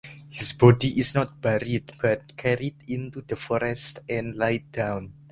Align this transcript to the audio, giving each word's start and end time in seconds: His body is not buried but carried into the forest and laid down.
His 0.31 0.51
body 0.53 0.97
is 0.99 1.13
not 1.13 1.39
buried 1.41 1.93
but 2.01 2.35
carried 2.35 2.73
into 2.87 3.21
the 3.21 3.35
forest 3.35 3.99
and 4.09 4.35
laid 4.35 4.71
down. 4.71 5.13